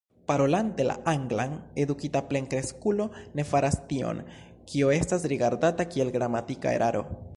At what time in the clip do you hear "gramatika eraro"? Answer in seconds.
6.17-7.05